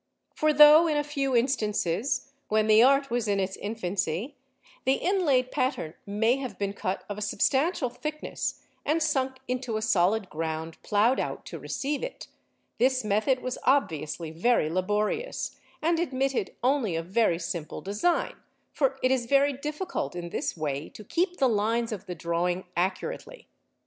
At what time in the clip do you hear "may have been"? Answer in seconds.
6.07-6.73